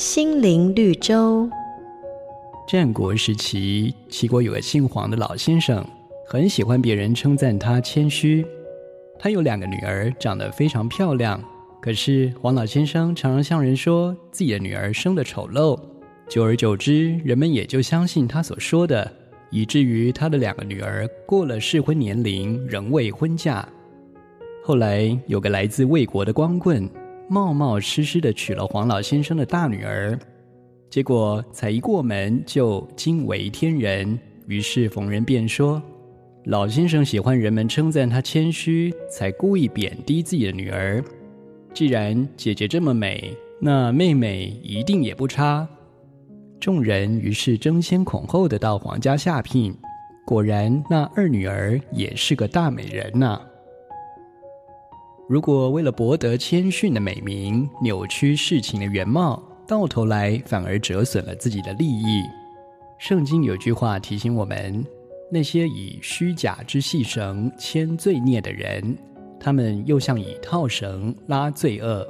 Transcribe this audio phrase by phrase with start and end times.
[0.00, 1.46] 心灵绿洲。
[2.66, 5.86] 战国时期，齐国有个姓黄的老先生，
[6.26, 8.42] 很喜欢别人称赞他谦虚。
[9.18, 11.38] 他有两个女儿，长得非常漂亮。
[11.82, 15.78] 可是黄老先生常常向人说自己的女儿生得丑陋，
[16.30, 19.12] 久而久之，人们也就相信他所说的，
[19.50, 23.68] 以至于他的两个女儿过了适婚年龄，仍未婚嫁。
[24.64, 26.88] 后来有个来自魏国的光棍，
[27.30, 30.18] 冒冒失失地娶了黄老先生的大女儿，
[30.90, 34.18] 结果才一过门就惊为天人。
[34.48, 35.80] 于是逢人便说，
[36.46, 41.00] 老先生喜欢人们称赞他谦虚，才故意贬低自己的女儿。
[41.72, 45.64] 既然姐姐这么美，那妹妹一定也不差。
[46.58, 49.72] 众人于是争先恐后的到黄家下聘，
[50.26, 53.40] 果然那二女儿也是个大美人呐、
[55.30, 62.24] 如果为了博得谦逊的美名，扭曲事情的原貌，到头来反而折损了自己的利益。
[62.98, 64.84] 圣经有句话提醒我们：
[65.30, 68.98] 那些以虚假之细绳牵罪孽的人。
[69.38, 72.04] 他们又像以套绳拉罪恶，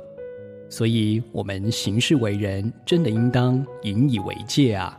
[0.70, 4.98] 所以我们行事为人真的应当引以为戒啊！